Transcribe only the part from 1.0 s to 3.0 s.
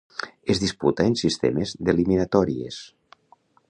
en sistema d'eliminatòries.